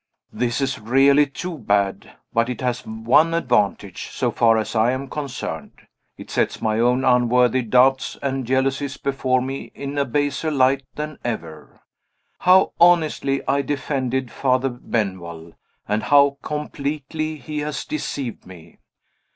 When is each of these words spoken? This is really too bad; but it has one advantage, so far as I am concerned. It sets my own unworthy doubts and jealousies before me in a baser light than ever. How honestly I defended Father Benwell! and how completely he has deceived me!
This 0.33 0.61
is 0.61 0.79
really 0.79 1.27
too 1.27 1.59
bad; 1.59 2.13
but 2.33 2.49
it 2.49 2.59
has 2.61 2.87
one 2.87 3.35
advantage, 3.35 4.07
so 4.09 4.31
far 4.31 4.57
as 4.57 4.75
I 4.75 4.93
am 4.93 5.07
concerned. 5.07 5.73
It 6.17 6.31
sets 6.31 6.59
my 6.59 6.79
own 6.79 7.05
unworthy 7.05 7.61
doubts 7.61 8.17
and 8.19 8.43
jealousies 8.47 8.97
before 8.97 9.43
me 9.43 9.71
in 9.75 9.99
a 9.99 10.05
baser 10.05 10.49
light 10.49 10.81
than 10.95 11.19
ever. 11.23 11.81
How 12.39 12.73
honestly 12.81 13.47
I 13.47 13.61
defended 13.61 14.31
Father 14.31 14.69
Benwell! 14.69 15.53
and 15.87 16.01
how 16.01 16.37
completely 16.41 17.35
he 17.35 17.59
has 17.59 17.85
deceived 17.85 18.43
me! 18.47 18.79